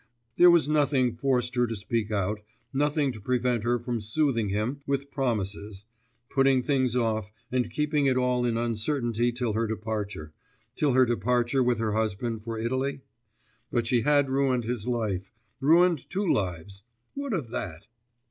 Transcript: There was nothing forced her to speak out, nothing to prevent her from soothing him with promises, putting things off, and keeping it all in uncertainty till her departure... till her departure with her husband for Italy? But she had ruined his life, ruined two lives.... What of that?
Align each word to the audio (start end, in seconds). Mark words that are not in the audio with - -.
There 0.35 0.49
was 0.49 0.67
nothing 0.67 1.13
forced 1.15 1.53
her 1.53 1.67
to 1.67 1.75
speak 1.75 2.09
out, 2.09 2.39
nothing 2.73 3.11
to 3.11 3.21
prevent 3.21 3.63
her 3.63 3.77
from 3.77 4.01
soothing 4.01 4.49
him 4.49 4.81
with 4.87 5.11
promises, 5.11 5.85
putting 6.27 6.63
things 6.63 6.95
off, 6.95 7.31
and 7.51 7.69
keeping 7.69 8.07
it 8.07 8.17
all 8.17 8.43
in 8.43 8.57
uncertainty 8.57 9.31
till 9.31 9.53
her 9.53 9.67
departure... 9.67 10.33
till 10.75 10.93
her 10.93 11.05
departure 11.05 11.61
with 11.61 11.77
her 11.77 11.91
husband 11.93 12.41
for 12.41 12.57
Italy? 12.57 13.01
But 13.71 13.85
she 13.85 14.01
had 14.01 14.27
ruined 14.27 14.63
his 14.63 14.87
life, 14.87 15.31
ruined 15.59 16.09
two 16.09 16.25
lives.... 16.27 16.81
What 17.13 17.33
of 17.33 17.49
that? 17.51 17.85